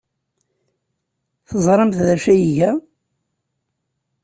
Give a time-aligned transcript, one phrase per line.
[1.49, 2.71] Teẓramt d acu ay iga?